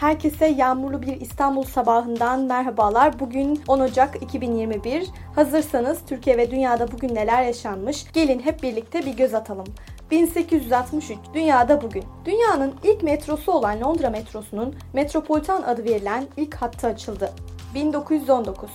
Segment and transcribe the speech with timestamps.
[0.00, 3.20] Herkese yağmurlu bir İstanbul sabahından merhabalar.
[3.20, 5.06] Bugün 10 Ocak 2021.
[5.34, 8.12] Hazırsanız Türkiye ve dünyada bugün neler yaşanmış?
[8.12, 9.66] Gelin hep birlikte bir göz atalım.
[10.10, 12.04] 1863 Dünyada bugün.
[12.24, 17.32] Dünyanın ilk metrosu olan Londra metrosunun Metropolitan adı verilen ilk hattı açıldı.
[17.74, 18.70] 1919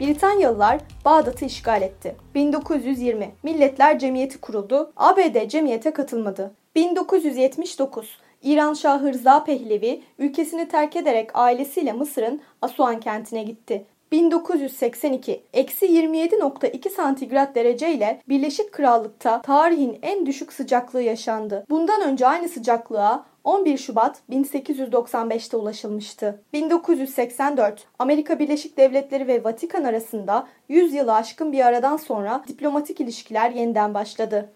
[0.00, 2.16] Britanyalılar Bağdat'ı işgal etti.
[2.34, 4.92] 1920 Milletler Cemiyeti kuruldu.
[4.96, 6.54] ABD cemiyete katılmadı.
[6.74, 13.84] 1979 İran Şahı Rıza Pehlevi ülkesini terk ederek ailesiyle Mısır'ın Asuan kentine gitti.
[14.12, 21.66] 1982 eksi 27.2 santigrat derece ile Birleşik Krallık'ta tarihin en düşük sıcaklığı yaşandı.
[21.70, 26.42] Bundan önce aynı sıcaklığa 11 Şubat 1895'te ulaşılmıştı.
[26.52, 33.50] 1984 Amerika Birleşik Devletleri ve Vatikan arasında 100 yılı aşkın bir aradan sonra diplomatik ilişkiler
[33.50, 34.52] yeniden başladı.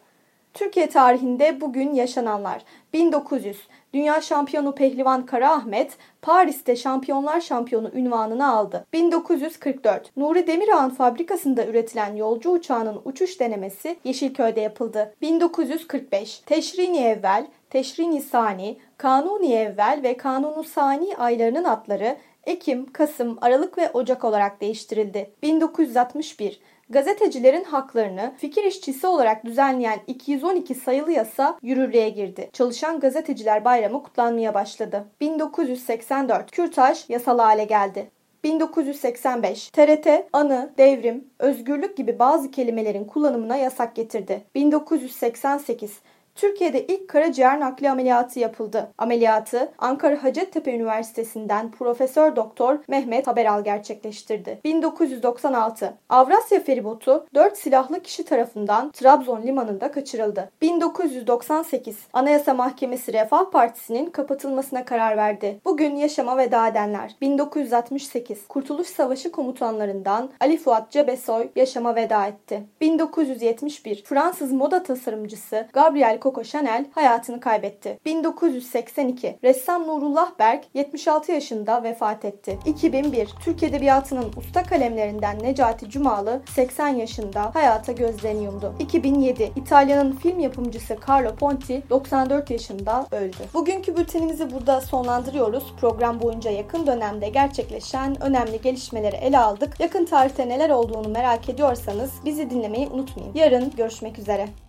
[0.54, 2.62] Türkiye tarihinde bugün yaşananlar.
[2.92, 8.86] 1900 Dünya şampiyonu pehlivan Kara Ahmet Paris'te şampiyonlar şampiyonu ünvanını aldı.
[8.92, 15.14] 1944 Nuri Demirağ'ın fabrikasında üretilen yolcu uçağının uçuş denemesi Yeşilköy'de yapıldı.
[15.20, 23.78] 1945 Teşrini evvel, Teşrini sani, Kanuni evvel ve Kanunu sani aylarının adları Ekim, Kasım, Aralık
[23.78, 25.30] ve Ocak olarak değiştirildi.
[25.42, 32.50] 1961 Gazetecilerin haklarını fikir işçisi olarak düzenleyen 212 sayılı yasa yürürlüğe girdi.
[32.52, 35.04] Çalışan Gazeteciler Bayramı kutlanmaya başladı.
[35.20, 38.10] 1984 Kürtaj yasal hale geldi.
[38.44, 44.44] 1985 TRT, anı, devrim, özgürlük gibi bazı kelimelerin kullanımına yasak getirdi.
[44.54, 46.00] 1988
[46.34, 48.92] Türkiye'de ilk karaciğer nakli ameliyatı yapıldı.
[48.98, 54.60] Ameliyatı Ankara Hacettepe Üniversitesi'nden Profesör Doktor Mehmet Haberal gerçekleştirdi.
[54.64, 60.50] 1996 Avrasya feribotu 4 silahlı kişi tarafından Trabzon limanında kaçırıldı.
[60.62, 65.60] 1998 Anayasa Mahkemesi Refah Partisi'nin kapatılmasına karar verdi.
[65.64, 72.62] Bugün yaşama veda edenler 1968 Kurtuluş Savaşı komutanlarından Ali Fuat Cebesoy yaşama veda etti.
[72.80, 77.98] 1971 Fransız moda tasarımcısı Gabriel Coco Chanel hayatını kaybetti.
[78.04, 82.58] 1982 ressam Nurullah Berk 76 yaşında vefat etti.
[82.66, 88.74] 2001 Türk Edebiyatı'nın usta kalemlerinden Necati Cumalı 80 yaşında hayata gözlerini yumdu.
[88.78, 93.36] 2007 İtalya'nın film yapımcısı Carlo Ponti 94 yaşında öldü.
[93.54, 95.74] Bugünkü bültenimizi burada sonlandırıyoruz.
[95.80, 99.80] Program boyunca yakın dönemde gerçekleşen önemli gelişmeleri ele aldık.
[99.80, 103.34] Yakın tarihte neler olduğunu merak ediyorsanız bizi dinlemeyi unutmayın.
[103.34, 104.63] Yarın görüşmek üzere.